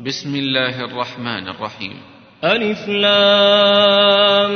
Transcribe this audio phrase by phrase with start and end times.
[0.00, 1.94] بسم الله الرحمن الرحيم.
[2.44, 4.52] ألف لام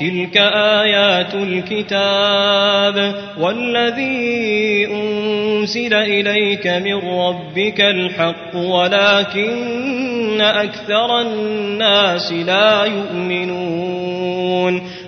[0.00, 3.14] تلك آيات الكتاب.
[3.40, 14.82] والذي أنزل إليك من ربك الحق ولكن أكثر الناس لا يؤمنون.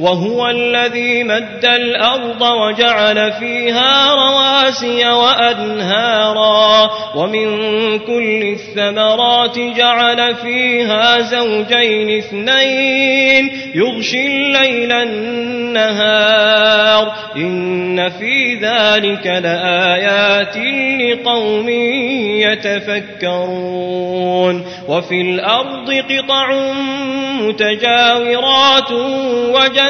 [0.00, 7.48] وهو الذي مد الأرض وجعل فيها رواسي وأنهارا ومن
[7.98, 16.20] كل الثمرات جعل فيها زوجين اثنين يغشي الليل النهار
[17.36, 20.56] إن في ذلك لآيات
[21.00, 21.68] لقوم
[23.28, 24.00] يتفكرون
[24.88, 26.52] وفي الأرض قطع
[27.40, 28.92] متجاورات
[29.54, 29.89] وجنات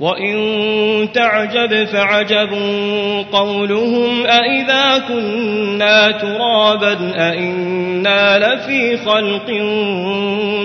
[0.00, 2.48] وإن تعجب فعجب
[3.32, 9.50] قولهم أئذا كنا ترابا أئنا لفي خلق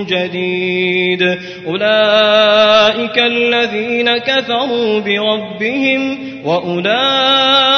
[0.08, 1.22] جديد
[1.68, 7.71] أولئك الذين كفروا بربهم وأولئك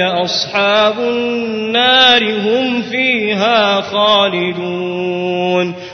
[0.00, 5.74] أصحاب النار هم فيها خالدون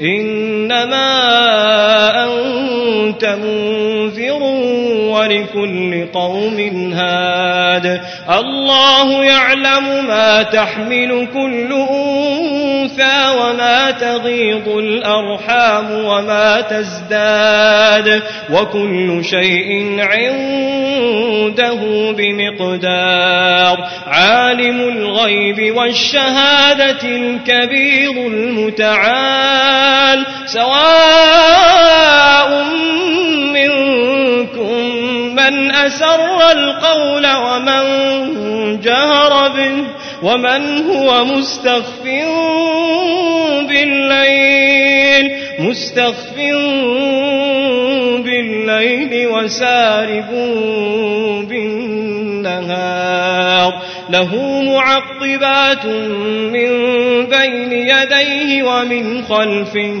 [0.00, 1.10] إنما
[2.24, 4.42] أنت منذر
[5.12, 6.58] ولكل قوم
[6.94, 8.00] هاد.
[8.30, 12.63] الله يعلم ما تحمل كل أنثى
[13.30, 21.80] وما تغيض الأرحام وما تزداد وكل شيء عنده
[22.12, 31.94] بمقدار عالم الغيب والشهادة الكبير المتعال سواء
[33.52, 34.84] منكم
[35.34, 37.84] من أسر القول ومن
[38.80, 39.84] جهر به
[40.24, 42.04] ومن هو مستخف
[43.68, 46.36] بالليل؟ مستخف
[48.24, 50.30] بالليل وسارب
[51.48, 53.72] بالنهار.
[54.10, 55.86] له معقبات
[56.52, 56.70] من
[57.26, 60.00] بين يديه ومن خلفه.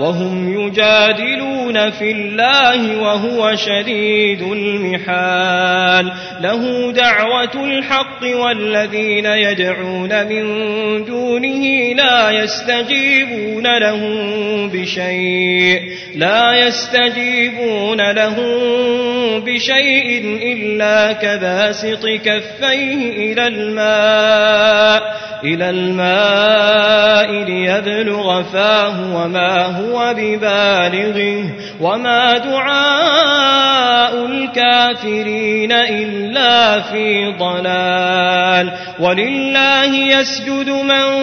[0.00, 6.12] وهم يجادلون في الله وهو شديد المحال.
[6.40, 10.44] له دعوة الحق والذين يدعون من
[11.04, 16.01] دونه لا يستجيبون لهم بشيء.
[16.14, 18.50] لا يستجيبون لهم
[19.40, 31.44] بشيء إلا كباسط كفيه إلى الماء إلى الماء ليبلغ فاه وما هو ببالغه
[31.80, 38.72] وما دعاء الكافرين إلا في ضلال.
[39.00, 41.22] ولله يسجد من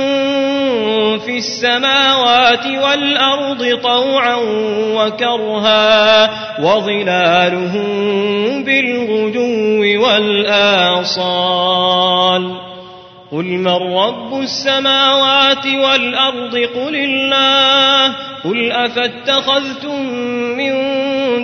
[1.19, 4.35] في السماوات والأرض طوعا
[4.95, 6.29] وكرها
[6.61, 7.83] وظلالهم
[8.63, 11.49] بالغدو والآصال
[13.31, 13.67] قل من
[13.97, 20.05] رب السماوات والأرض قل الله قل أفاتخذتم
[20.57, 20.73] من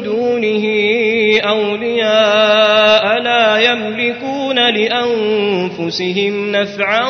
[0.02, 0.66] دونه
[1.40, 7.10] أولياء لا يملكون لأنفسهم نفعا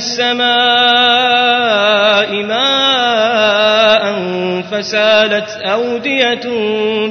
[0.00, 0.50] السماء
[2.42, 4.04] ماء
[4.70, 6.40] فسالت أودية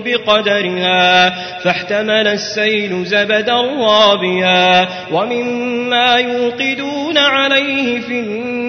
[0.05, 1.29] بقدرها
[1.63, 8.68] فاحتمل السيل زبدا رابيا ومما يوقدون عليه في النار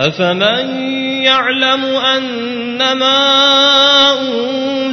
[0.00, 0.82] أفمن
[1.22, 3.18] يعلم أنما
[4.20, 4.77] أنزل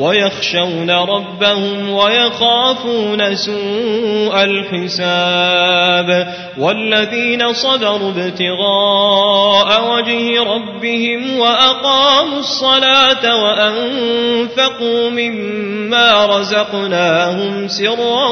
[0.00, 17.68] ويخشون ربهم ويخافون سوء الحساب والذين صبروا ابتغاء وجه ربهم وأقاموا الصلاة وأنفقوا مما رزقناهم
[17.68, 18.28] سرا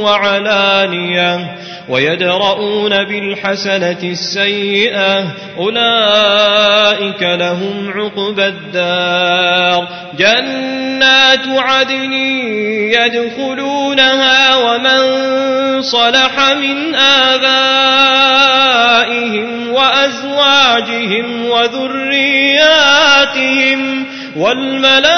[0.00, 1.56] وعلانية
[1.88, 5.24] ويدرؤون بالحسنة السيئة
[5.58, 9.88] أولئك لهم عقبى الدار.
[10.18, 12.12] جنات عدن
[12.92, 15.02] يدخلونها ومن
[15.82, 18.46] صلح من آبائهم
[19.72, 22.96] وأزواجهم وذرياتهم
[24.36, 25.16] والملائكة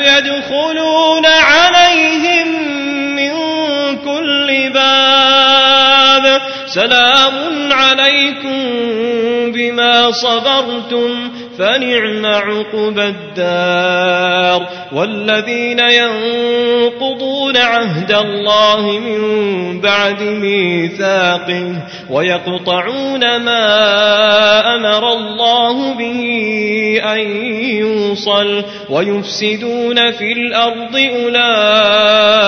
[0.00, 2.39] يدخلون عليهم
[6.74, 8.58] سلام عليكم
[9.52, 21.72] بما صبرتم فنعم عقبى الدار والذين ينقضون عهد الله من بعد ميثاقه
[22.10, 23.66] ويقطعون ما
[24.76, 26.20] أمر الله به
[27.04, 27.20] أن
[27.76, 32.38] يوصل ويفسدون في الأرض أولئك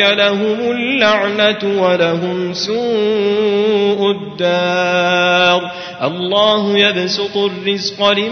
[0.00, 5.70] لهم اللعنة ولهم سوء الدار
[6.02, 8.31] الله يبسط الرزق لمن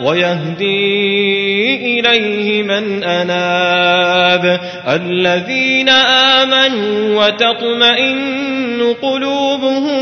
[0.00, 4.60] ويهدي إليه من أناب.
[4.88, 9.96] الذين آمنوا وتطمئن قلوبهم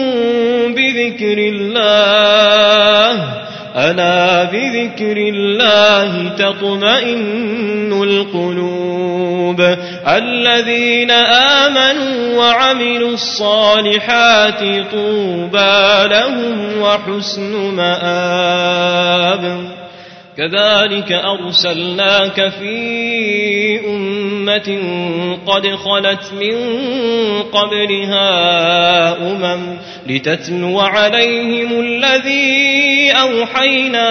[0.74, 3.24] بذكر الله.
[3.76, 9.76] ألا بذكر الله تطمئن القلوب.
[10.06, 14.60] الذين آمنوا وعملوا الصالحات
[14.92, 19.44] طوبى لهم وحسن مآب.
[20.36, 24.78] كذلك أرسلناك في أمة
[25.46, 26.56] قد خلت من
[27.42, 28.28] قبلها
[29.16, 34.10] أمم لتتلو عليهم الذي أوحينا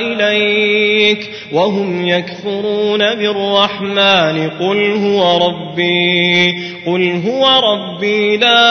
[0.00, 8.66] إليك وهم يكفرون بالرحمن قل هو ربي قل هو ربي لا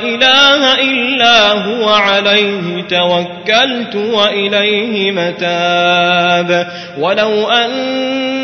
[0.00, 6.68] إله إلا هو عليه توكلت وإليه متاب
[6.98, 7.70] ولو أن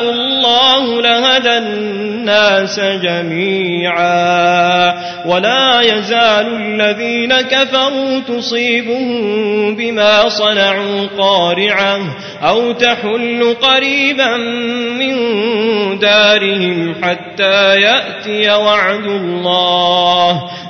[0.00, 4.34] الله لهدى الناس جميعا.
[5.26, 12.00] ولا يزال الذين كفروا تصيبهم بما صنعوا قارعة
[12.42, 14.36] أو تحل قريبا
[14.98, 15.14] من
[15.98, 20.42] دارهم حتى يأتي وعد الله.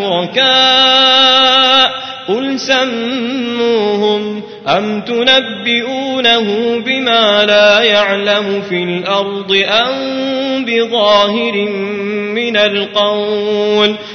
[0.00, 1.90] شركاء
[2.28, 11.68] قل سموهم أم تنبئونه بما لا يعلم في الأرض أم بظاهر
[12.34, 13.96] من القول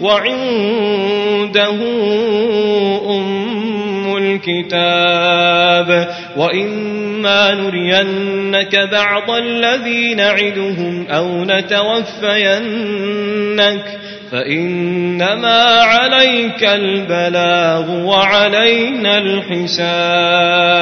[0.00, 1.78] وعنده
[3.06, 13.00] أم الكتاب وإما نرينك بعض الذي نعدهم أو نتوفينك
[14.32, 20.74] فإنما عليك البلاغ وعلينا الحساب.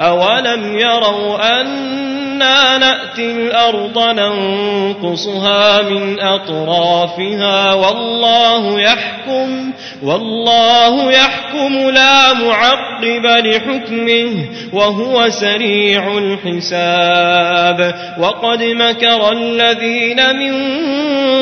[0.00, 9.72] أولم يروا أنا نأتي الأرض ننقصها من أطرافها؟ والله يحكم
[10.02, 17.94] والله يحكم لا معقب لحكمه وهو سريع الحساب.
[18.18, 20.54] وقد مكر الذين من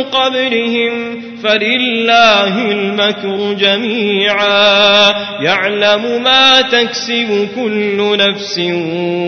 [0.03, 5.15] قبلهم فلله المكر جميعا.
[5.41, 8.61] يعلم ما تكسب كل نفس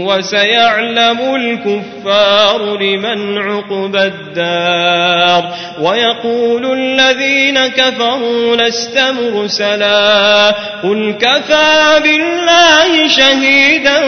[0.06, 5.54] وسيعلم الكفار لمن عقبى الدار.
[5.80, 10.50] ويقول الذين كفروا لست مرسلا.
[10.82, 14.00] قل كفى بالله شهيدا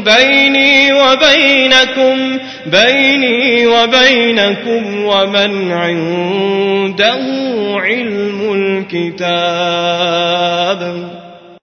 [0.00, 2.38] بيني وبينكم.
[2.70, 7.18] بيني وبينكم ومن عنده
[7.74, 8.52] علم
[8.94, 11.17] الكتاب.